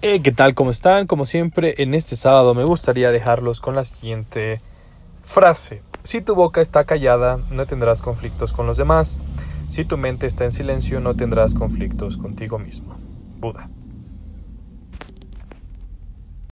[0.00, 0.54] Eh, ¿Qué tal?
[0.54, 1.08] ¿Cómo están?
[1.08, 4.60] Como siempre, en este sábado me gustaría dejarlos con la siguiente
[5.24, 5.82] frase.
[6.04, 9.18] Si tu boca está callada, no tendrás conflictos con los demás.
[9.68, 12.96] Si tu mente está en silencio, no tendrás conflictos contigo mismo.
[13.40, 13.70] Buda.